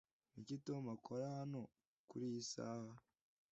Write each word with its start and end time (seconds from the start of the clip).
niki 0.33 0.55
tom 0.65 0.83
akora 0.95 1.25
hano 1.37 1.61
kuriyi 2.09 2.41
saha 2.51 2.93